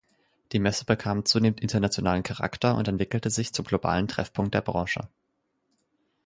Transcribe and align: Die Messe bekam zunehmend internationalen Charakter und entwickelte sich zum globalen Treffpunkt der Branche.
Die 0.51 0.57
Messe 0.57 0.83
bekam 0.85 1.25
zunehmend 1.25 1.59
internationalen 1.61 2.23
Charakter 2.23 2.75
und 2.75 2.87
entwickelte 2.87 3.29
sich 3.29 3.53
zum 3.53 3.65
globalen 3.65 4.07
Treffpunkt 4.07 4.55
der 4.55 4.61
Branche. 4.61 5.07